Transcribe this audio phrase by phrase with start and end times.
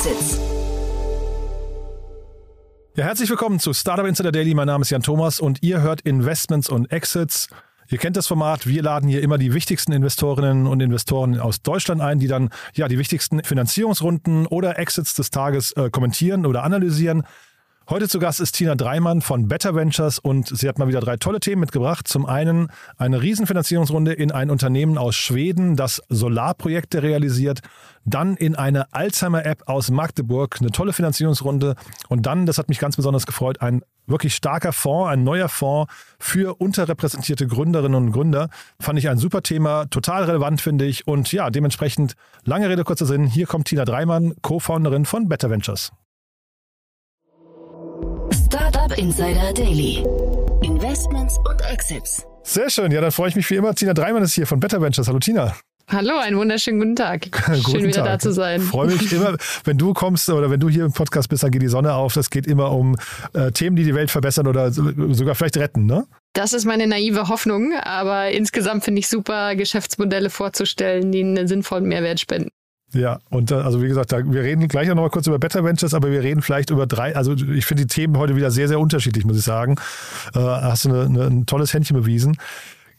[0.00, 0.40] Exits.
[2.96, 4.54] Ja, herzlich willkommen zu Startup Insider Daily.
[4.54, 7.48] Mein Name ist Jan Thomas und ihr hört Investments und Exits.
[7.90, 8.66] Ihr kennt das Format.
[8.66, 12.88] Wir laden hier immer die wichtigsten Investorinnen und Investoren aus Deutschland ein, die dann ja
[12.88, 17.24] die wichtigsten Finanzierungsrunden oder Exits des Tages äh, kommentieren oder analysieren.
[17.90, 21.16] Heute zu Gast ist Tina Dreimann von Better Ventures und sie hat mal wieder drei
[21.16, 22.06] tolle Themen mitgebracht.
[22.06, 27.62] Zum einen eine Riesenfinanzierungsrunde in ein Unternehmen aus Schweden, das Solarprojekte realisiert.
[28.04, 31.74] Dann in eine Alzheimer-App aus Magdeburg, eine tolle Finanzierungsrunde.
[32.08, 35.92] Und dann, das hat mich ganz besonders gefreut, ein wirklich starker Fonds, ein neuer Fonds
[36.20, 38.50] für unterrepräsentierte Gründerinnen und Gründer.
[38.78, 41.08] Fand ich ein super Thema, total relevant finde ich.
[41.08, 45.90] Und ja, dementsprechend, lange Rede, kurzer Sinn, hier kommt Tina Dreimann, Co-Founderin von Better Ventures.
[48.90, 50.04] Startup Insider Daily.
[50.62, 52.26] Investments und Exits.
[52.42, 52.90] Sehr schön.
[52.90, 53.72] Ja, dann freue ich mich wie immer.
[53.74, 55.06] Tina Dreimann ist hier von Better Ventures.
[55.06, 55.54] Hallo Tina.
[55.88, 57.28] Hallo, einen wunderschönen guten Tag.
[57.46, 58.04] Schön guten wieder Tag.
[58.06, 58.60] da zu sein.
[58.60, 61.62] Freue mich immer, wenn du kommst oder wenn du hier im Podcast bist, dann geht
[61.62, 62.14] die Sonne auf.
[62.14, 62.96] Das geht immer um
[63.32, 66.06] äh, Themen, die die Welt verbessern oder so- sogar vielleicht retten, ne?
[66.32, 71.84] Das ist meine naive Hoffnung, aber insgesamt finde ich super, Geschäftsmodelle vorzustellen, die einen sinnvollen
[71.86, 72.50] Mehrwert spenden.
[72.92, 75.94] Ja, und also wie gesagt, da, wir reden gleich noch mal kurz über Better Ventures,
[75.94, 78.80] aber wir reden vielleicht über drei, also ich finde die Themen heute wieder sehr, sehr
[78.80, 79.76] unterschiedlich, muss ich sagen.
[80.34, 82.36] Äh, hast du eine, eine, ein tolles Händchen bewiesen.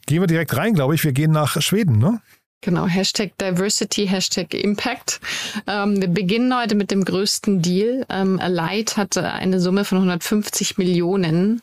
[0.06, 1.04] Gehen wir direkt rein, glaube ich.
[1.04, 2.20] Wir gehen nach Schweden, ne?
[2.64, 5.20] Genau, Hashtag Diversity, Hashtag Impact.
[5.66, 8.06] Ähm, wir beginnen heute mit dem größten Deal.
[8.08, 11.60] Ähm, Alight hat äh, eine Summe von 150 Millionen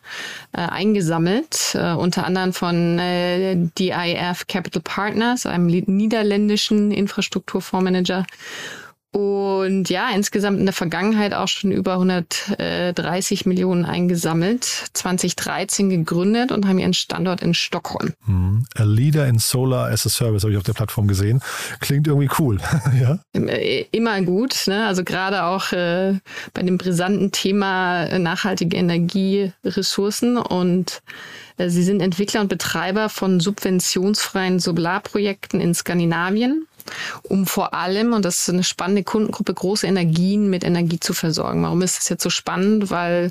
[0.52, 8.26] äh, eingesammelt, äh, unter anderem von äh, DIF Capital Partners, einem niederländischen Infrastrukturfondsmanager.
[9.12, 16.68] Und ja, insgesamt in der Vergangenheit auch schon über 130 Millionen eingesammelt, 2013 gegründet und
[16.68, 18.14] haben ihren Standort in Stockholm.
[18.26, 18.66] Hm.
[18.76, 21.42] A Leader in Solar as a Service habe ich auf der Plattform gesehen.
[21.80, 22.60] Klingt irgendwie cool,
[23.02, 23.20] ja?
[23.34, 24.66] Äh, immer gut.
[24.68, 24.86] Ne?
[24.86, 26.14] Also gerade auch äh,
[26.54, 30.38] bei dem brisanten Thema nachhaltige Energieressourcen.
[30.38, 31.02] Und
[31.58, 36.68] äh, sie sind Entwickler und Betreiber von subventionsfreien Solarprojekten in Skandinavien,
[37.24, 41.64] um vor allem, und das ist eine spannende Kundengruppe, große Energien mit Energie zu versorgen.
[41.64, 42.90] Warum ist das jetzt so spannend?
[42.90, 43.30] Weil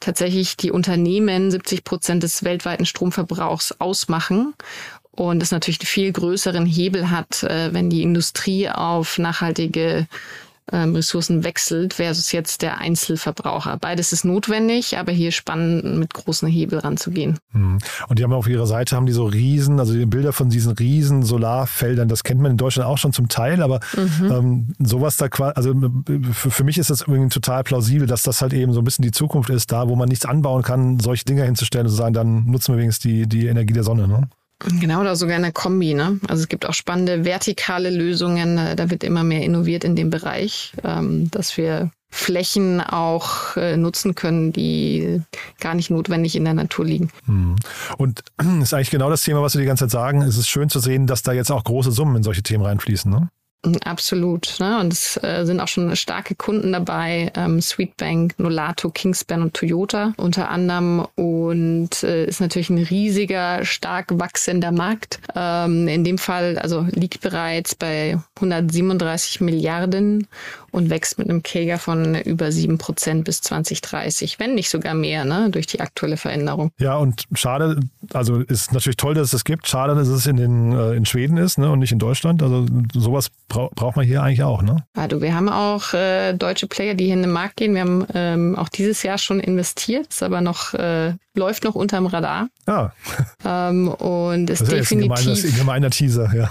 [0.00, 4.54] tatsächlich die Unternehmen 70 Prozent des weltweiten Stromverbrauchs ausmachen
[5.12, 10.06] und es natürlich einen viel größeren Hebel hat, äh, wenn die Industrie auf nachhaltige
[10.70, 13.78] ähm, Ressourcen wechselt versus jetzt der Einzelverbraucher.
[13.80, 17.38] Beides ist notwendig, aber hier spannend mit großen Hebel ranzugehen.
[17.52, 17.78] Hm.
[18.08, 20.72] Und die haben auf ihrer Seite haben die so riesen, also die Bilder von diesen
[20.72, 25.28] riesen Solarfeldern, das kennt man in Deutschland auch schon zum Teil, aber ähm, sowas da
[25.28, 25.74] quasi, also
[26.32, 29.02] für, für mich ist das irgendwie total plausibel, dass das halt eben so ein bisschen
[29.02, 32.14] die Zukunft ist, da wo man nichts anbauen kann, solche Dinge hinzustellen und zu sagen,
[32.14, 34.06] dann nutzen wir wenigstens die, die Energie der Sonne.
[34.06, 34.28] Ne?
[34.80, 35.94] Genau, oder sogar eine Kombi.
[35.94, 36.20] Ne?
[36.28, 38.58] Also es gibt auch spannende vertikale Lösungen.
[38.58, 43.76] äh, Da wird immer mehr innoviert in dem Bereich, ähm, dass wir Flächen auch äh,
[43.78, 45.22] nutzen können, die
[45.60, 47.10] gar nicht notwendig in der Natur liegen.
[47.24, 47.56] Hm.
[47.96, 48.22] Und
[48.62, 50.22] ist eigentlich genau das Thema, was wir die ganze Zeit sagen.
[50.22, 53.10] Es ist schön zu sehen, dass da jetzt auch große Summen in solche Themen reinfließen.
[53.10, 53.30] Ne?
[53.84, 54.56] Absolut.
[54.58, 54.80] Ne?
[54.80, 60.14] Und es äh, sind auch schon starke Kunden dabei, ähm, Sweetbank, Nolato, Kingspan und Toyota
[60.16, 61.06] unter anderem.
[61.14, 65.20] Und äh, ist natürlich ein riesiger, stark wachsender Markt.
[65.36, 70.26] Ähm, in dem Fall also liegt bereits bei 137 Milliarden
[70.72, 75.24] und wächst mit einem Kager von über 7 Prozent bis 2030, wenn nicht sogar mehr,
[75.24, 75.50] ne?
[75.50, 76.72] durch die aktuelle Veränderung.
[76.78, 77.78] Ja, und schade,
[78.14, 79.66] also ist natürlich toll, dass es das gibt.
[79.68, 82.42] Schade, dass es in, den, äh, in Schweden ist ne, und nicht in Deutschland.
[82.42, 84.62] Also sowas brau braucht man hier eigentlich auch.
[84.62, 84.84] Ne?
[84.96, 87.74] Ja, du, wir haben auch äh, deutsche Player, die hier in den Markt gehen.
[87.74, 92.06] Wir haben ähm, auch dieses Jahr schon investiert, ist aber noch äh, läuft noch unterm
[92.06, 92.92] Radar Ja,
[93.44, 96.34] ähm, und ist das ist ja jetzt ein gemeiner, definitiv ein gemeiner Teaser.
[96.34, 96.50] Ja.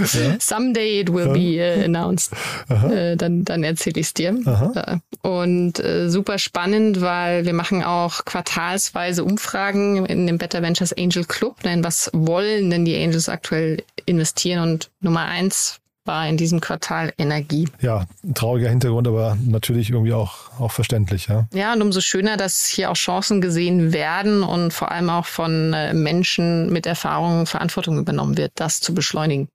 [0.00, 0.36] ja.
[0.38, 2.32] someday it will be äh, announced.
[2.68, 4.38] Äh, dann dann erzähle ich es dir.
[4.44, 5.00] Aha.
[5.22, 11.24] Und äh, super spannend, weil wir machen auch quartalsweise Umfragen in dem Better Ventures Angel
[11.24, 11.62] Club.
[11.62, 14.62] Denn was wollen denn die Angels aktuell investieren?
[14.62, 17.68] Und Nummer eins war in diesem Quartal Energie.
[17.80, 21.26] ja, ein trauriger Hintergrund, aber natürlich irgendwie auch, auch verständlich.
[21.28, 21.46] Ja.
[21.52, 25.72] Ja, und umso schöner, dass hier auch Chancen gesehen werden und vor allem auch von
[25.72, 29.48] äh, Menschen mit Erfahrung Verantwortung übernommen wird, das zu beschleunigen.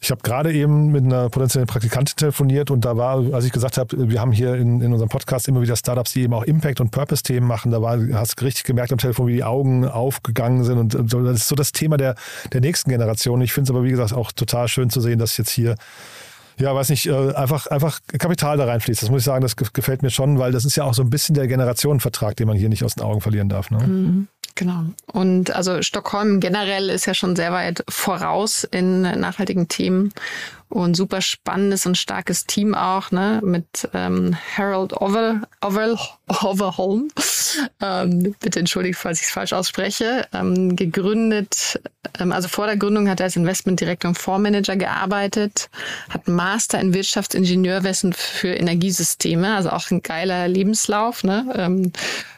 [0.00, 3.76] Ich habe gerade eben mit einer potenziellen Praktikantin telefoniert und da war, als ich gesagt
[3.76, 6.80] habe, wir haben hier in, in unserem Podcast immer wieder Startups, die eben auch Impact-
[6.80, 7.72] und Purpose-Themen machen.
[7.72, 10.94] Da war, hast du richtig gemerkt am Telefon, wie die Augen aufgegangen sind.
[10.94, 12.14] Und das ist so das Thema der,
[12.52, 13.40] der nächsten Generation.
[13.40, 15.74] Ich finde es aber, wie gesagt, auch total schön zu sehen, dass jetzt hier
[16.62, 19.02] ja, weiß nicht, äh, einfach, einfach Kapital da reinfließt.
[19.02, 21.02] Das muss ich sagen, das ge- gefällt mir schon, weil das ist ja auch so
[21.02, 23.70] ein bisschen der Generationenvertrag, den man hier nicht aus den Augen verlieren darf.
[23.70, 24.26] Ne?
[24.54, 24.84] Genau.
[25.06, 30.12] Und also Stockholm generell ist ja schon sehr weit voraus in nachhaltigen Themen.
[30.72, 35.98] Und super spannendes und starkes Team auch, ne, mit ähm, Harold Over, Over,
[36.42, 37.08] Overholm.
[37.82, 40.26] Ähm, bitte entschuldigt, falls ich es falsch ausspreche.
[40.32, 41.78] Ähm, gegründet,
[42.18, 45.68] ähm, also vor der Gründung hat er als Investmentdirektor und Fondsmanager gearbeitet,
[46.08, 51.52] hat Master in Wirtschaftsingenieurwesen für Energiesysteme, also auch ein geiler Lebenslauf, ne?
[51.54, 51.92] Ähm,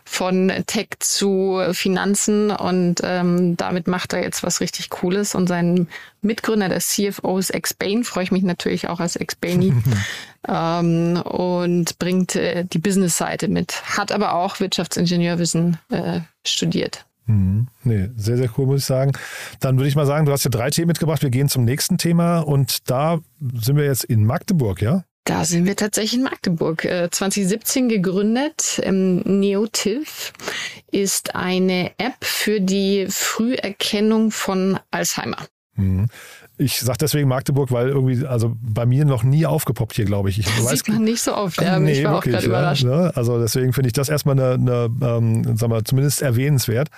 [0.05, 5.89] von Tech zu Finanzen und ähm, damit macht er jetzt was richtig Cooles und sein
[6.21, 9.73] Mitgründer der CFO ist Exbain, freue ich mich natürlich auch als Exbaini
[10.49, 17.07] ähm, und bringt äh, die Business-Seite mit, hat aber auch Wirtschaftsingenieurwissen äh, studiert.
[17.27, 17.69] Mhm.
[17.85, 19.13] Nee, sehr, sehr cool, muss ich sagen.
[19.61, 21.23] Dann würde ich mal sagen, du hast ja drei Themen mitgebracht.
[21.23, 25.05] Wir gehen zum nächsten Thema und da sind wir jetzt in Magdeburg, ja?
[25.25, 26.83] Da sind wir tatsächlich in Magdeburg.
[26.83, 28.81] 2017 äh, gegründet.
[28.83, 30.33] Ähm, Neotiv
[30.91, 35.39] ist eine App für die Früherkennung von Alzheimer.
[35.77, 36.09] Mhm.
[36.57, 40.39] Ich sage deswegen Magdeburg, weil irgendwie, also bei mir noch nie aufgepoppt hier, glaube ich.
[40.39, 41.81] ich weiß, Sieht man nicht so oft, ja.
[41.81, 42.85] Nee, ich war wirklich, auch gerade überrascht.
[42.85, 43.11] Ne?
[43.15, 46.91] Also deswegen finde ich das erstmal eine, eine ähm, sagen wir, zumindest erwähnenswert.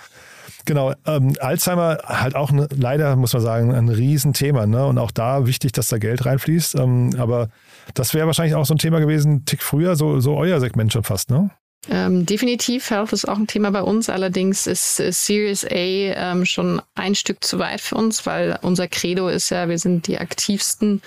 [0.67, 4.67] Genau, ähm, Alzheimer halt auch ne, leider, muss man sagen, ein Riesenthema.
[4.67, 4.85] Ne?
[4.85, 6.75] Und auch da wichtig, dass da Geld reinfließt.
[6.75, 7.47] Ähm, aber
[7.93, 11.03] das wäre wahrscheinlich auch so ein Thema gewesen, Tick früher, so, so euer Segment schon
[11.03, 11.51] fast, ne?
[11.89, 14.09] Ähm, definitiv, Health ist auch ein Thema bei uns.
[14.09, 18.89] Allerdings ist, ist Series A ähm, schon ein Stück zu weit für uns, weil unser
[18.89, 21.01] Credo ist ja, wir sind die aktivsten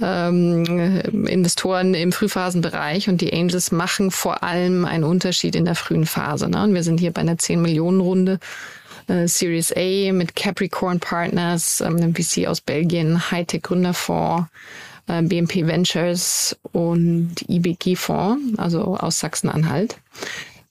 [0.00, 0.64] ähm,
[1.26, 6.48] Investoren im Frühphasenbereich und die Angels machen vor allem einen Unterschied in der frühen Phase.
[6.48, 6.62] Ne?
[6.62, 8.38] Und wir sind hier bei einer 10 Millionen Runde.
[9.08, 14.48] Äh, Series A mit Capricorn Partners, ähm, einem VC aus Belgien, Hightech Gründerfonds,
[15.08, 19.96] äh, BNP Ventures und IBG Fonds, also aus Sachsen-Anhalt.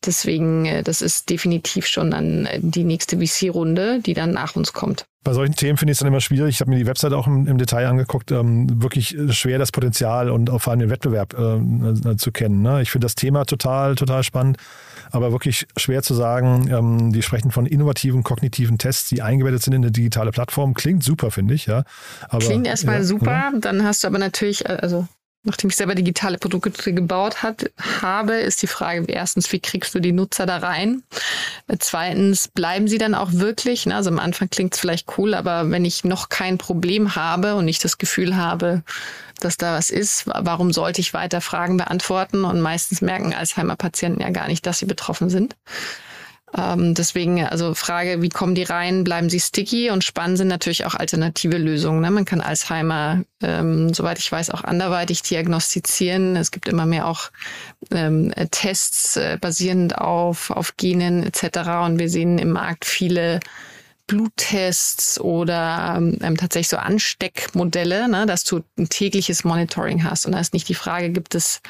[0.08, 5.06] Deswegen, äh, das ist definitiv schon dann die nächste VC-Runde, die dann nach uns kommt.
[5.24, 6.56] Bei solchen Themen finde ich es dann immer schwierig.
[6.56, 8.32] Ich habe mir die Webseite auch im, im Detail angeguckt.
[8.32, 12.62] Ähm, wirklich schwer, das Potenzial und auch vor allem den Wettbewerb äh, zu kennen.
[12.62, 12.82] Ne?
[12.82, 14.58] Ich finde das Thema total, total spannend
[15.12, 16.70] aber wirklich schwer zu sagen.
[16.72, 20.74] Ähm, die sprechen von innovativen kognitiven Tests, die eingebettet sind in eine digitale Plattform.
[20.74, 21.66] Klingt super, finde ich.
[21.66, 21.84] Ja.
[22.30, 23.32] Aber, Klingt erstmal ja, super.
[23.32, 23.52] Ja.
[23.60, 25.08] Dann hast du aber natürlich, äh, also
[25.44, 30.00] nachdem ich selber digitale Produkte gebaut hat, habe, ist die Frage, erstens, wie kriegst du
[30.00, 31.04] die Nutzer da rein?
[31.80, 33.86] Zweitens, bleiben sie dann auch wirklich?
[33.86, 33.96] Ne?
[33.96, 37.68] Also am Anfang klingt es vielleicht cool, aber wenn ich noch kein Problem habe und
[37.68, 38.84] ich das Gefühl habe,
[39.40, 42.44] dass da was ist, warum sollte ich weiter Fragen beantworten?
[42.44, 45.56] Und meistens merken Alzheimer-Patienten ja gar nicht, dass sie betroffen sind.
[46.56, 49.04] Ähm, deswegen, also Frage, wie kommen die rein?
[49.04, 49.90] Bleiben sie sticky?
[49.90, 52.02] Und spannend sind natürlich auch alternative Lösungen.
[52.02, 52.10] Ne?
[52.10, 56.38] Man kann Alzheimer, ähm, soweit ich weiß, auch anderweitig diagnostizieren.
[56.38, 57.32] Es gibt immer mehr auch
[57.92, 61.70] ähm, Tests äh, basierend auf, auf Genen etc.
[61.86, 63.42] Und wir sehen im Markt viele
[64.08, 70.26] Bluttests oder ähm, tatsächlich so Ansteckmodelle, ne, dass du ein tägliches Monitoring hast.
[70.26, 71.62] Und da ist nicht die Frage, gibt es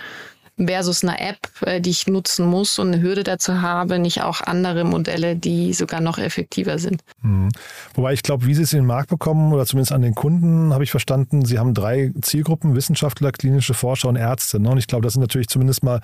[0.57, 4.41] versus eine App, äh, die ich nutzen muss und eine Hürde dazu habe, nicht auch
[4.41, 7.03] andere Modelle, die sogar noch effektiver sind.
[7.21, 7.49] Mhm.
[7.93, 10.73] Wobei ich glaube, wie Sie es in den Markt bekommen oder zumindest an den Kunden,
[10.73, 14.59] habe ich verstanden, Sie haben drei Zielgruppen, Wissenschaftler, klinische Forscher und Ärzte.
[14.59, 14.69] Ne?
[14.69, 16.01] Und ich glaube, das sind natürlich zumindest mal,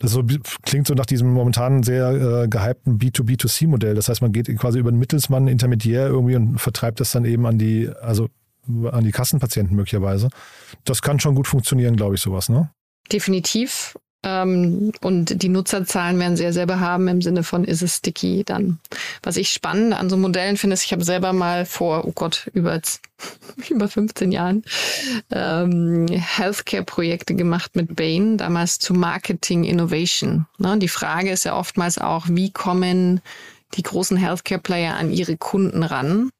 [0.00, 0.24] das so,
[0.62, 3.94] klingt so nach diesem momentan sehr äh, gehypten B2B2C-Modell.
[3.94, 7.46] Das heißt, man geht quasi über einen Mittelsmann, Intermediär irgendwie und vertreibt das dann eben
[7.46, 8.28] an die, also
[8.90, 10.28] an die Kassenpatienten möglicherweise.
[10.84, 12.70] Das kann schon gut funktionieren, glaube ich, sowas, ne?
[13.10, 13.94] Definitiv.
[14.24, 18.78] Ähm, und die Nutzerzahlen werden sehr selber haben im Sinne von, ist es sticky dann.
[19.22, 22.48] Was ich spannend an so Modellen finde, ist, ich habe selber mal vor, oh Gott,
[22.54, 22.80] über,
[23.68, 24.62] über 15 Jahren
[25.32, 30.46] ähm, Healthcare-Projekte gemacht mit Bain, damals zu Marketing Innovation.
[30.58, 30.78] Ne?
[30.78, 33.20] Die Frage ist ja oftmals auch, wie kommen
[33.74, 36.30] die großen Healthcare-Player an ihre Kunden ran?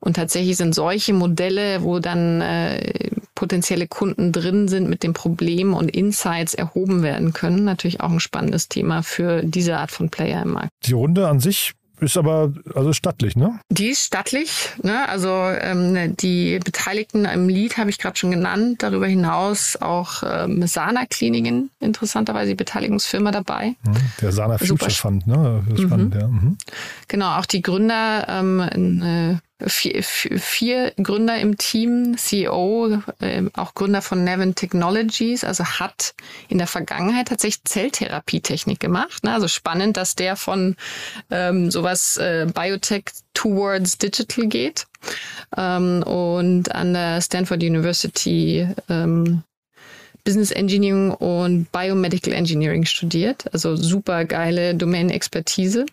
[0.00, 5.74] Und tatsächlich sind solche Modelle, wo dann äh, potenzielle Kunden drin sind mit dem Problem
[5.74, 10.42] und Insights erhoben werden können, natürlich auch ein spannendes Thema für diese Art von Player
[10.42, 10.70] im Markt.
[10.84, 13.60] Die Runde an sich ist aber also stattlich, ne?
[13.68, 14.70] Die ist stattlich.
[14.82, 15.08] Ne?
[15.08, 18.82] Also ähm, die Beteiligten im Lied habe ich gerade schon genannt.
[18.82, 23.74] Darüber hinaus auch ähm, Sana-Kliniken, interessanterweise die Beteiligungsfirma dabei.
[23.84, 25.64] Mhm, der Sana Future Fund, ne?
[25.76, 26.20] Spannend, mhm.
[26.20, 26.26] ja.
[26.26, 26.58] Mhm.
[27.08, 34.02] Genau, auch die Gründer, ähm, eine vier, vier Gründer im Team, CEO, äh, auch Gründer
[34.02, 36.14] von Nevin Technologies, also hat
[36.48, 39.24] in der Vergangenheit tatsächlich Zelltherapietechnik gemacht.
[39.24, 39.32] Ne?
[39.32, 40.76] Also spannend, dass der von
[41.30, 43.04] ähm, sowas äh, Biotech
[43.34, 44.86] towards Digital geht.
[45.56, 49.42] Ähm, und an der Stanford University ähm,
[50.24, 53.52] Business Engineering und Biomedical Engineering studiert.
[53.52, 55.84] Also super geile Domain-Expertise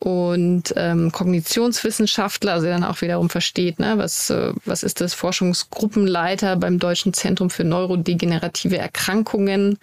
[0.00, 5.12] und ähm, Kognitionswissenschaftler, also der dann auch wiederum versteht, ne, was, äh, was ist das
[5.12, 9.78] Forschungsgruppenleiter beim Deutschen Zentrum für neurodegenerative Erkrankungen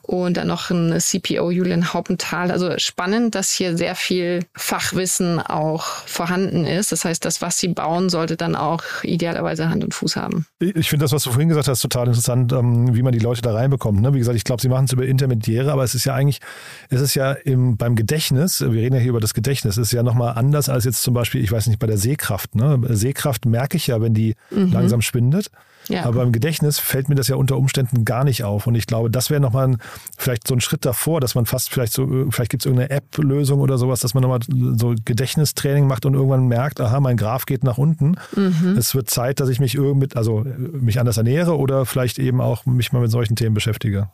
[0.00, 2.50] und dann noch ein CPO Julian Haupenthal.
[2.50, 6.90] Also spannend, dass hier sehr viel Fachwissen auch vorhanden ist.
[6.92, 10.46] Das heißt, das, was sie bauen, sollte dann auch idealerweise Hand und Fuß haben.
[10.60, 13.42] Ich finde das, was du vorhin gesagt hast, total interessant, ähm, wie man die Leute
[13.42, 14.00] da reinbekommt.
[14.00, 14.14] Ne?
[14.14, 16.40] Wie gesagt, ich glaube, sie machen es über Intermediäre, aber es ist ja eigentlich,
[16.88, 20.02] es ist ja im, beim Gedächtnis, wir reden ja hier über das Gedächtnis, ist ja
[20.02, 22.54] nochmal anders als jetzt zum Beispiel, ich weiß nicht, bei der Sehkraft.
[22.54, 22.80] Ne?
[22.90, 24.72] Sehkraft merke ich ja, wenn die mhm.
[24.72, 25.50] langsam schwindet.
[25.88, 26.04] Ja.
[26.04, 28.66] Aber im Gedächtnis fällt mir das ja unter Umständen gar nicht auf.
[28.66, 29.76] Und ich glaube, das wäre nochmal
[30.16, 33.60] vielleicht so ein Schritt davor, dass man fast vielleicht so, vielleicht gibt es irgendeine App-Lösung
[33.60, 34.40] oder sowas, dass man nochmal
[34.76, 38.16] so Gedächtnistraining macht und irgendwann merkt, aha, mein Graph geht nach unten.
[38.36, 38.76] Mhm.
[38.76, 42.66] Es wird Zeit, dass ich mich irgendwie, also mich anders ernähre oder vielleicht eben auch
[42.66, 44.10] mich mal mit solchen Themen beschäftige.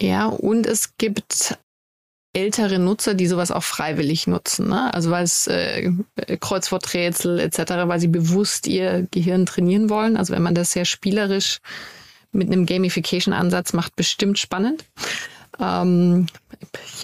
[0.00, 1.58] Ja, und es gibt
[2.38, 4.68] ältere Nutzer, die sowas auch freiwillig nutzen.
[4.68, 4.92] Ne?
[4.94, 5.90] Also weil es äh,
[6.40, 10.16] Kreuzworträtsel etc., weil sie bewusst ihr Gehirn trainieren wollen.
[10.16, 11.58] Also wenn man das sehr spielerisch
[12.32, 14.84] mit einem Gamification-Ansatz macht, bestimmt spannend.
[15.60, 16.26] Ähm,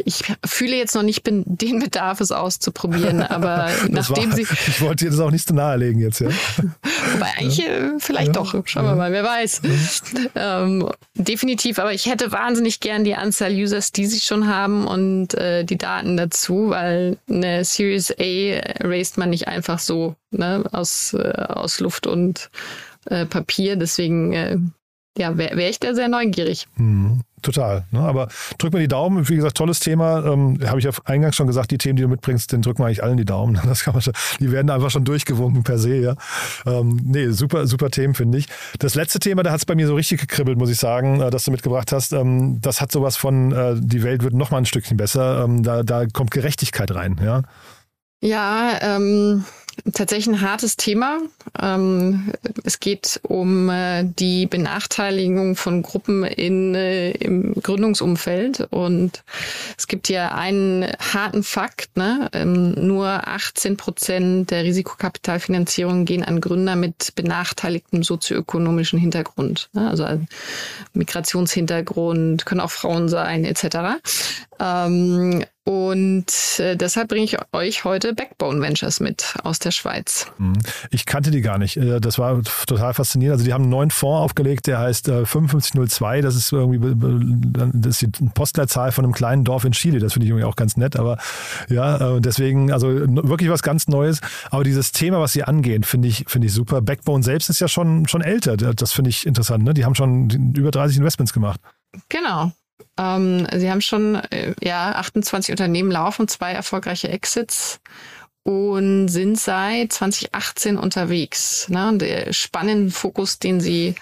[0.04, 4.42] ich fühle jetzt noch nicht den Bedarf, es auszuprobieren, aber nachdem war, sie.
[4.66, 6.28] Ich wollte dir das auch nicht zu nahelegen jetzt, ja.
[7.12, 7.66] Wobei eigentlich ja.
[7.66, 8.32] Äh, vielleicht ja.
[8.32, 8.66] doch.
[8.66, 9.62] Schauen wir mal, wer weiß.
[10.34, 15.34] Ähm, definitiv, aber ich hätte wahnsinnig gern die Anzahl Users, die sie schon haben und
[15.34, 21.14] äh, die Daten dazu, weil eine Series A raised man nicht einfach so ne, aus,
[21.14, 22.50] äh, aus Luft und
[23.06, 23.76] äh, Papier.
[23.76, 24.58] Deswegen äh,
[25.16, 26.66] ja, wäre wär ich da sehr neugierig.
[26.76, 27.20] Mhm.
[27.44, 27.84] Total.
[27.90, 28.00] Ne?
[28.00, 29.28] Aber drück mir die Daumen.
[29.28, 30.24] Wie gesagt, tolles Thema.
[30.24, 32.86] Ähm, Habe ich ja eingangs schon gesagt, die Themen, die du mitbringst, den drücken wir
[32.86, 33.60] eigentlich allen die Daumen.
[33.74, 35.96] Das kann man schon, die werden einfach schon durchgewunken per se.
[35.96, 36.14] Ja?
[36.64, 38.46] Ähm, nee, super, super Themen, finde ich.
[38.78, 41.30] Das letzte Thema, da hat es bei mir so richtig gekribbelt, muss ich sagen, äh,
[41.30, 42.12] dass du mitgebracht hast.
[42.12, 45.44] Ähm, das hat sowas von, äh, die Welt wird noch mal ein Stückchen besser.
[45.44, 47.20] Ähm, da, da kommt Gerechtigkeit rein.
[47.22, 47.42] Ja,
[48.22, 49.44] ja ähm
[49.92, 51.18] tatsächlich ein hartes Thema.
[51.60, 52.32] Ähm,
[52.64, 58.68] es geht um äh, die Benachteiligung von Gruppen in, äh, im Gründungsumfeld.
[58.70, 59.22] Und
[59.76, 62.28] es gibt ja einen harten Fakt, ne?
[62.32, 69.68] Ähm, nur 18 Prozent der Risikokapitalfinanzierung gehen an Gründer mit benachteiligtem sozioökonomischen Hintergrund.
[69.72, 69.88] Ne?
[69.88, 70.06] Also
[70.92, 74.00] Migrationshintergrund, können auch Frauen sein, etc.
[74.60, 76.26] Ähm, und
[76.58, 80.26] äh, deshalb bringe ich euch heute Backbone Ventures mit aus der Schweiz.
[80.36, 80.58] Mhm.
[80.90, 81.78] Ich kannte die gar nicht.
[81.78, 83.34] Äh, das war total faszinierend.
[83.34, 86.18] Also die haben einen neuen Fonds aufgelegt, der heißt 5502.
[86.18, 86.80] Äh, das ist irgendwie
[87.72, 90.00] das ist die Postleitzahl von einem kleinen Dorf in Chile.
[90.00, 90.96] Das finde ich irgendwie auch ganz nett.
[90.96, 91.16] Aber
[91.70, 94.20] ja, deswegen, also wirklich was ganz Neues.
[94.50, 96.82] Aber dieses Thema, was sie angehen, finde ich, finde ich super.
[96.82, 98.56] Backbone selbst ist ja schon, schon älter.
[98.56, 99.64] Das finde ich interessant.
[99.64, 99.72] Ne?
[99.72, 101.60] Die haben schon über 30 Investments gemacht.
[102.10, 102.52] Genau.
[102.98, 107.80] Ähm, sie haben schon äh, ja 28 Unternehmen laufen, zwei erfolgreiche Exits
[108.44, 111.68] und sind seit 2018 unterwegs.
[111.70, 111.96] Ne?
[111.96, 113.94] Der spannende Fokus, den sie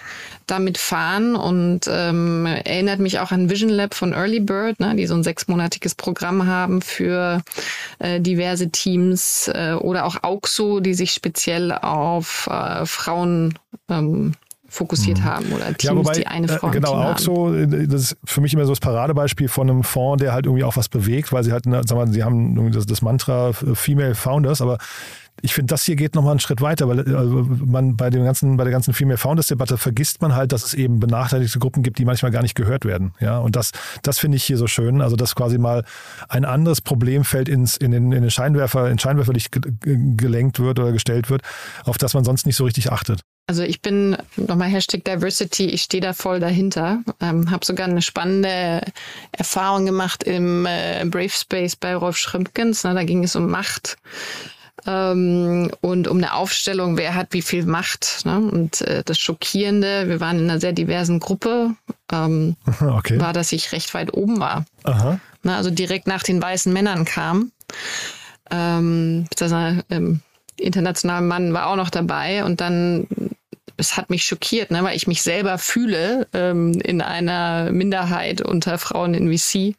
[0.47, 4.95] damit fahren und ähm, erinnert mich auch an Vision Lab von Early Bird, ne?
[4.95, 7.41] die so ein sechsmonatiges Programm haben für
[7.99, 13.57] äh, diverse Teams äh, oder auch Auxo, die sich speziell auf äh, Frauen
[13.89, 14.33] ähm,
[14.73, 15.23] fokussiert mhm.
[15.23, 17.17] haben oder Teams, ja, wobei, die eine Frau äh, Genau, auch haben.
[17.19, 20.45] so, äh, das ist für mich immer so das Paradebeispiel von einem Fonds, der halt
[20.45, 24.15] irgendwie auch was bewegt, weil sie halt, sagen wir, sie haben das, das Mantra Female
[24.15, 24.79] Founders, aber
[25.41, 28.55] ich finde, das hier geht nochmal einen Schritt weiter, weil also man bei dem ganzen,
[28.55, 31.97] bei der ganzen Female Founders Debatte vergisst man halt, dass es eben benachteiligte Gruppen gibt,
[31.97, 33.13] die manchmal gar nicht gehört werden.
[33.19, 33.71] Ja, und das,
[34.03, 35.01] das finde ich hier so schön.
[35.01, 35.83] Also, dass quasi mal
[36.29, 39.51] ein anderes Problemfeld ins, in den, in den Scheinwerfer, in Scheinwerferlicht
[39.81, 41.41] gelenkt wird oder gestellt wird,
[41.83, 43.21] auf das man sonst nicht so richtig achtet.
[43.53, 47.03] Also ich bin nochmal Hashtag Diversity, ich stehe da voll dahinter.
[47.21, 48.81] Ähm, habe sogar eine spannende
[49.31, 52.83] Erfahrung gemacht im äh, Brave Space bei Rolf Schrömpkens.
[52.83, 53.97] Ne, da ging es um Macht
[54.87, 58.25] ähm, und um eine Aufstellung, wer hat wie viel Macht.
[58.25, 58.39] Ne?
[58.39, 61.75] Und äh, das Schockierende, wir waren in einer sehr diversen Gruppe,
[62.11, 63.19] ähm, okay.
[63.19, 64.65] war, dass ich recht weit oben war.
[64.83, 65.19] Aha.
[65.43, 67.51] Ne, also direkt nach den weißen Männern kam.
[68.49, 69.27] Ähm,
[69.91, 70.21] ähm,
[70.57, 73.07] internationaler Mann war auch noch dabei und dann
[73.83, 78.77] es hat mich schockiert, ne, weil ich mich selber fühle ähm, in einer Minderheit unter
[78.77, 79.75] Frauen in VC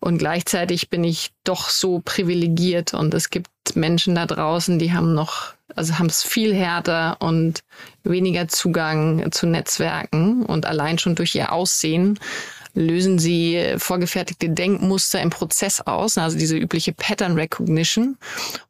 [0.00, 5.14] und gleichzeitig bin ich doch so privilegiert und es gibt Menschen da draußen, die haben
[5.14, 7.62] noch, also haben es viel härter und
[8.02, 12.18] weniger Zugang zu Netzwerken und allein schon durch ihr Aussehen
[12.74, 18.18] lösen sie vorgefertigte Denkmuster im Prozess aus, also diese übliche Pattern Recognition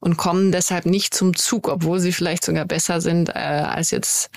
[0.01, 4.31] und kommen deshalb nicht zum Zug, obwohl sie vielleicht sogar besser sind äh, als jetzt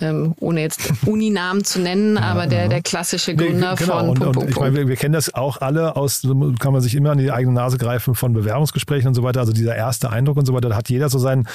[0.00, 3.98] ähm, ohne jetzt Uninamen zu nennen, ja, aber der, der klassische Gründer nee, genau.
[3.98, 6.22] von und, Punkt, und Punkt, ich meine, wir, wir, kennen das auch alle aus,
[6.60, 9.40] kann man sich immer an die eigene Nase greifen von Bewerbungsgesprächen und so weiter.
[9.40, 11.48] Also dieser erste Eindruck und so weiter, da hat jeder so seinen,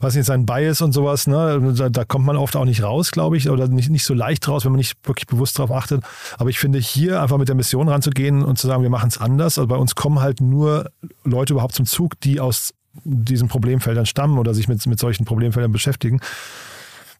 [0.00, 1.26] weiß nicht, seinen Bias und sowas.
[1.26, 1.74] Ne?
[1.76, 4.48] Da, da kommt man oft auch nicht raus, glaube ich, oder nicht, nicht so leicht
[4.48, 6.02] raus, wenn man nicht wirklich bewusst darauf achtet.
[6.38, 9.18] Aber ich finde, hier einfach mit der Mission ranzugehen und zu sagen, wir machen es
[9.18, 9.58] anders.
[9.58, 10.90] Also bei uns kommen halt nur
[11.24, 12.72] Leute überhaupt zum Zug, die aus
[13.04, 16.20] diesen Problemfeldern stammen oder sich mit, mit solchen Problemfeldern beschäftigen.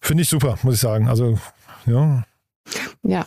[0.05, 1.09] Finde ich super, muss ich sagen.
[1.09, 1.39] Also,
[1.87, 2.25] ja.
[3.03, 3.27] Ja,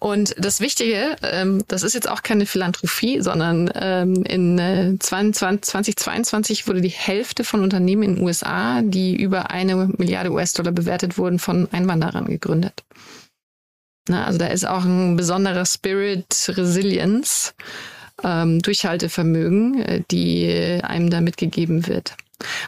[0.00, 5.96] und das Wichtige, ähm, das ist jetzt auch keine Philanthropie, sondern ähm, in äh, 22,
[5.96, 11.16] 2022 wurde die Hälfte von Unternehmen in den USA, die über eine Milliarde US-Dollar bewertet
[11.16, 12.84] wurden, von Einwanderern gegründet.
[14.06, 17.54] Na, also da ist auch ein besonderer Spirit Resilience,
[18.24, 22.16] ähm, Durchhaltevermögen, äh, die einem da mitgegeben wird.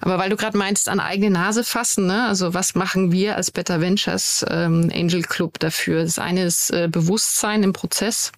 [0.01, 2.27] Aber weil du gerade meinst, an eigene Nase fassen, ne?
[2.27, 6.03] also was machen wir als Better Ventures ähm, Angel Club dafür?
[6.03, 8.33] Das eine ist äh, Bewusstsein im Prozess.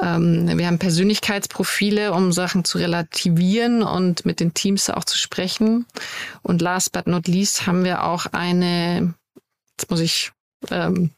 [0.00, 5.86] Ähm, wir haben Persönlichkeitsprofile, um Sachen zu relativieren und mit den Teams auch zu sprechen.
[6.42, 9.14] Und last but not least haben wir auch eine,
[9.72, 10.32] jetzt muss ich
[10.70, 11.10] ähm,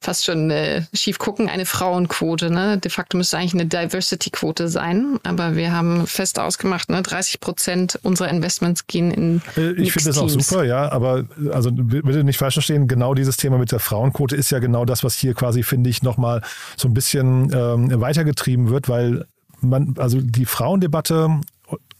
[0.00, 2.50] fast schon äh, schief gucken, eine Frauenquote.
[2.50, 2.78] Ne?
[2.78, 7.02] De facto müsste eigentlich eine Diversity-Quote sein, aber wir haben fest ausgemacht, ne?
[7.02, 11.70] 30 Prozent unserer Investments gehen in äh, Ich finde das auch super, ja, aber also
[11.72, 15.14] bitte nicht falsch verstehen, genau dieses Thema mit der Frauenquote ist ja genau das, was
[15.14, 16.42] hier quasi, finde ich, nochmal
[16.76, 19.26] so ein bisschen ähm, weitergetrieben wird, weil
[19.60, 21.40] man, also die Frauendebatte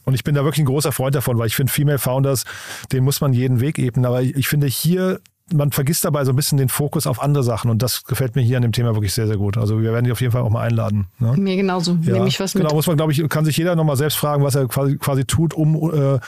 [0.05, 2.45] und ich bin da wirklich ein großer Freund davon, weil ich finde, Female Founders,
[2.93, 4.07] den muss man jeden Weg ebnen.
[4.07, 5.21] Aber ich, ich finde, hier
[5.53, 8.43] man vergisst dabei so ein bisschen den Fokus auf andere Sachen und das gefällt mir
[8.43, 9.57] hier an dem Thema wirklich sehr, sehr gut.
[9.57, 11.07] Also wir werden die auf jeden Fall auch mal einladen.
[11.19, 11.35] Ne?
[11.37, 12.63] Mir genauso, ja, nehme ich was mit.
[12.63, 15.25] Genau, muss man, glaube ich, kann sich jeder nochmal selbst fragen, was er quasi, quasi
[15.25, 16.19] tut, um äh,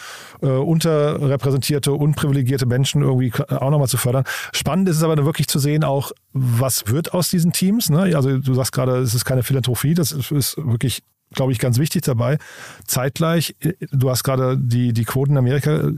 [0.42, 4.24] äh, unterrepräsentierte, unprivilegierte Menschen irgendwie auch nochmal zu fördern.
[4.52, 7.90] Spannend ist es aber wirklich zu sehen auch, was wird aus diesen Teams.
[7.90, 8.14] Ne?
[8.16, 12.02] Also du sagst gerade, es ist keine Philanthropie, das ist wirklich glaube ich, ganz wichtig
[12.02, 12.38] dabei.
[12.84, 15.90] Zeitgleich, äh, du hast gerade die, die Quoten in Amerika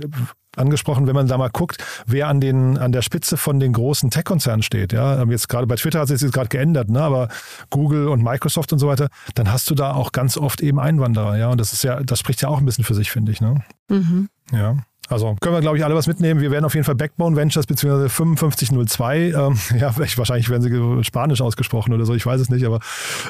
[0.56, 4.10] angesprochen, wenn man da mal guckt, wer an den an der Spitze von den großen
[4.10, 4.92] Tech-Konzernen steht.
[4.92, 7.02] Ja, jetzt gerade bei Twitter hat sich jetzt gerade geändert, ne?
[7.02, 7.28] aber
[7.70, 11.36] Google und Microsoft und so weiter, dann hast du da auch ganz oft eben Einwanderer.
[11.36, 13.40] Ja, und das ist ja, das spricht ja auch ein bisschen für sich, finde ich.
[13.40, 13.62] Ne?
[13.88, 14.28] Mhm.
[14.52, 14.76] Ja.
[15.08, 16.40] Also können wir, glaube ich, alle was mitnehmen.
[16.40, 18.08] Wir werden auf jeden Fall Backbone Ventures bzw.
[18.08, 22.80] 5502, ähm, ja, wahrscheinlich werden sie Spanisch ausgesprochen oder so, ich weiß es nicht, aber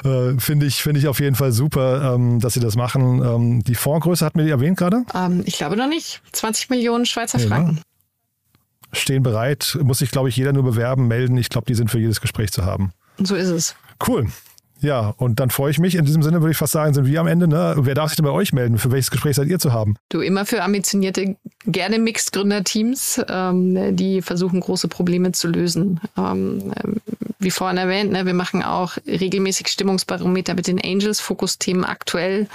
[0.05, 3.21] äh, finde ich, finde ich auf jeden Fall super, ähm, dass sie das machen.
[3.23, 5.03] Ähm, die Fondsgröße hatten wir die erwähnt gerade?
[5.13, 6.21] Ähm, ich glaube noch nicht.
[6.31, 7.81] 20 Millionen Schweizer ja, Franken.
[8.91, 11.35] Stehen bereit, muss sich, glaube ich, jeder nur bewerben, melden.
[11.37, 12.93] Ich glaube, die sind für jedes Gespräch zu haben.
[13.17, 13.75] So ist es.
[14.07, 14.27] Cool.
[14.83, 15.95] Ja, und dann freue ich mich.
[15.95, 17.47] In diesem Sinne würde ich fast sagen, sind wir am Ende.
[17.47, 17.75] Ne?
[17.77, 18.77] Wer darf sich denn bei euch melden?
[18.77, 19.95] Für welches Gespräch seid ihr zu haben?
[20.09, 26.01] Du immer für ambitionierte, gerne Mixed-Gründerteams, ähm, die versuchen, große Probleme zu lösen.
[26.17, 26.73] Ähm,
[27.43, 31.19] wie vorhin erwähnt, ne, wir machen auch regelmäßig Stimmungsbarometer mit den Angels.
[31.19, 32.47] Fokusthemen aktuell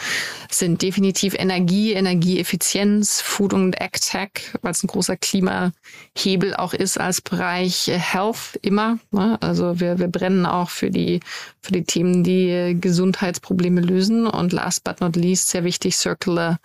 [0.51, 7.21] sind definitiv Energie, Energieeffizienz, Food und AgTech, weil es ein großer Klimahebel auch ist als
[7.21, 8.99] Bereich Health immer.
[9.11, 9.39] Ne?
[9.41, 11.21] Also wir, wir brennen auch für die,
[11.61, 14.27] für die Themen, die Gesundheitsprobleme lösen.
[14.27, 16.59] Und last but not least, sehr wichtig, Circular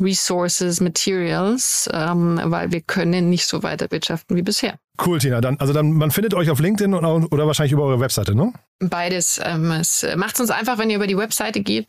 [0.00, 4.78] Resources, Materials, ähm, weil wir können nicht so weiter wirtschaften wie bisher.
[5.04, 5.40] Cool, Tina.
[5.40, 8.52] Dann, also dann, man findet euch auf LinkedIn oder, oder wahrscheinlich über eure Webseite, ne?
[8.80, 9.40] Beides.
[9.44, 11.86] Ähm, es macht uns einfach, wenn ihr über die Webseite geht,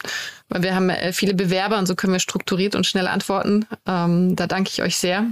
[0.47, 3.65] weil wir haben äh, viele Bewerber und so können wir strukturiert und schnell antworten.
[3.87, 5.25] Ähm, da danke ich euch sehr.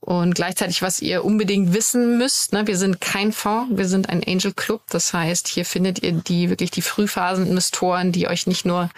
[0.00, 4.22] Und gleichzeitig, was ihr unbedingt wissen müsst, ne, wir sind kein Fonds, wir sind ein
[4.26, 4.82] Angel Club.
[4.90, 8.90] Das heißt, hier findet ihr die wirklich die Frühphaseninvestoren, die euch nicht nur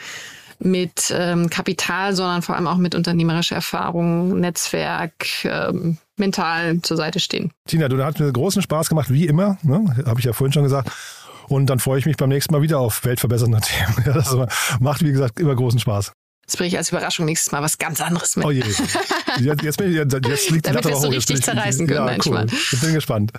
[0.58, 7.20] mit ähm, Kapital, sondern vor allem auch mit unternehmerischer Erfahrung, Netzwerk, ähm, mental zur Seite
[7.20, 7.52] stehen.
[7.66, 9.84] Tina, du hast mir großen Spaß gemacht, wie immer, ne?
[10.06, 10.90] habe ich ja vorhin schon gesagt.
[11.48, 14.04] Und dann freue ich mich beim nächsten Mal wieder auf weltverbessernde Themen.
[14.04, 14.36] Ja, das
[14.80, 16.12] macht, wie gesagt, immer großen Spaß.
[16.46, 18.46] Jetzt bringe ich als Überraschung nächstes Mal was ganz anderes mit.
[18.46, 18.62] Oh je.
[19.40, 22.06] Jetzt, jetzt, bin ich, jetzt liegt Damit wir es so richtig zerreißen können.
[22.06, 22.46] Ja, cool.
[22.72, 23.32] Ich bin gespannt.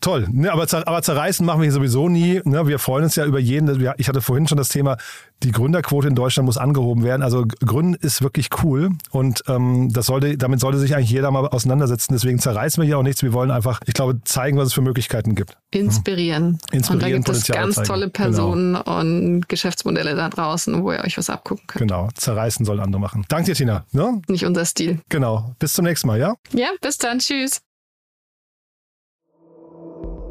[0.00, 0.26] Toll.
[0.30, 2.40] Ne, aber, aber zerreißen machen wir hier sowieso nie.
[2.44, 3.92] Ne, wir freuen uns ja über jeden.
[3.98, 4.96] Ich hatte vorhin schon das Thema,
[5.42, 7.22] die Gründerquote in Deutschland muss angehoben werden.
[7.22, 11.46] Also Gründen ist wirklich cool und ähm, das sollte, damit sollte sich eigentlich jeder mal
[11.46, 12.14] auseinandersetzen.
[12.14, 13.22] Deswegen zerreißen wir hier auch nichts.
[13.22, 15.56] Wir wollen einfach, ich glaube, zeigen, was es für Möglichkeiten gibt.
[15.70, 16.58] Inspirieren.
[16.70, 17.88] Inspirieren und da gibt es ganz zeigen.
[17.88, 18.08] tolle.
[18.08, 19.00] Personen genau.
[19.00, 21.80] und Geschäftsmodelle da draußen, wo ihr euch was abgucken könnt.
[21.80, 22.08] Genau.
[22.14, 23.24] Zerreißen sollen andere machen.
[23.28, 23.84] Danke dir, Tina.
[23.92, 24.22] Ne?
[24.28, 25.00] Nicht unser Stil.
[25.08, 25.54] Genau.
[25.58, 26.34] Bis zum nächsten Mal, ja?
[26.52, 27.18] Ja, bis dann.
[27.18, 27.60] Tschüss.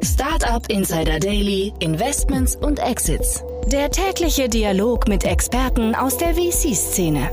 [0.04, 3.42] Startup Insider Daily, Investments und Exits.
[3.72, 7.30] Der tägliche Dialog mit Experten aus der VC-Szene.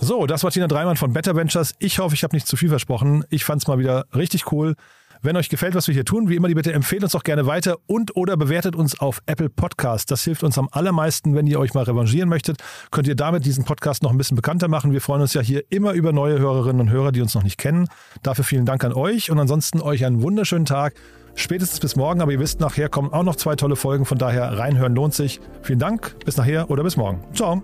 [0.00, 1.74] So, das war Tina Dreimann von Better Ventures.
[1.78, 3.24] Ich hoffe, ich habe nicht zu viel versprochen.
[3.30, 4.74] Ich fand es mal wieder richtig cool.
[5.22, 7.46] Wenn euch gefällt, was wir hier tun, wie immer, die bitte empfehlt uns doch gerne
[7.46, 10.10] weiter und oder bewertet uns auf Apple Podcast.
[10.10, 12.58] Das hilft uns am allermeisten, wenn ihr euch mal revanchieren möchtet.
[12.90, 14.92] Könnt ihr damit diesen Podcast noch ein bisschen bekannter machen.
[14.92, 17.58] Wir freuen uns ja hier immer über neue Hörerinnen und Hörer, die uns noch nicht
[17.58, 17.88] kennen.
[18.22, 20.94] Dafür vielen Dank an euch und ansonsten euch einen wunderschönen Tag.
[21.34, 24.04] Spätestens bis morgen, aber ihr wisst, nachher kommen auch noch zwei tolle Folgen.
[24.04, 25.40] Von daher reinhören lohnt sich.
[25.62, 27.22] Vielen Dank, bis nachher oder bis morgen.
[27.32, 27.62] Ciao.